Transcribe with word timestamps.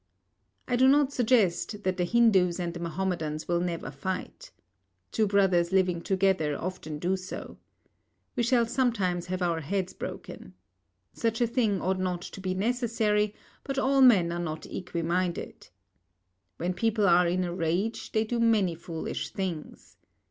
I 0.67 0.75
do 0.77 0.87
not 0.87 1.13
suggest 1.13 1.83
that 1.83 1.97
the 1.97 2.05
Hindus 2.05 2.59
and 2.59 2.73
the 2.73 2.79
Mahomedans 2.79 3.47
will 3.47 3.59
never 3.59 3.91
fight. 3.91 4.49
Two 5.11 5.27
brothers 5.27 5.71
living 5.71 6.01
together 6.01 6.57
often 6.59 6.97
do 6.97 7.15
so. 7.15 7.59
We 8.35 8.41
shall 8.41 8.65
sometimes 8.65 9.27
have 9.27 9.43
our 9.43 9.59
heads 9.61 9.93
broken. 9.93 10.55
Such 11.13 11.39
a 11.39 11.45
thing 11.45 11.81
ought 11.83 11.99
not 11.99 12.23
to 12.23 12.41
be 12.41 12.55
necessary, 12.55 13.35
but 13.63 13.77
all 13.77 14.01
men 14.01 14.31
are 14.31 14.39
not 14.39 14.63
equiminded. 14.65 15.69
When 16.57 16.73
people 16.73 17.07
are 17.07 17.27
in 17.27 17.43
a 17.43 17.53
rage, 17.53 18.11
they 18.11 18.23
do 18.23 18.39
many 18.39 18.73
foolish 18.73 19.29
things. 19.29 19.97